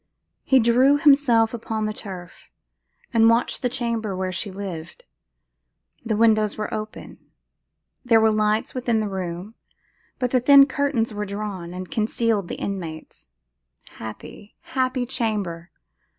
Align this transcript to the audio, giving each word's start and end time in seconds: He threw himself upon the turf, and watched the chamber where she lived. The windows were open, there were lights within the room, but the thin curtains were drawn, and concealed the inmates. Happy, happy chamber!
He 0.43 0.59
threw 0.59 0.97
himself 0.97 1.53
upon 1.53 1.85
the 1.85 1.93
turf, 1.93 2.49
and 3.13 3.29
watched 3.29 3.61
the 3.61 3.69
chamber 3.69 4.15
where 4.15 4.31
she 4.31 4.49
lived. 4.49 5.03
The 6.03 6.17
windows 6.17 6.57
were 6.57 6.73
open, 6.73 7.19
there 8.03 8.19
were 8.19 8.31
lights 8.31 8.73
within 8.73 8.99
the 8.99 9.07
room, 9.07 9.53
but 10.17 10.31
the 10.31 10.39
thin 10.39 10.65
curtains 10.65 11.13
were 11.13 11.25
drawn, 11.27 11.71
and 11.71 11.91
concealed 11.91 12.47
the 12.47 12.55
inmates. 12.55 13.29
Happy, 13.97 14.55
happy 14.61 15.05
chamber! 15.05 15.69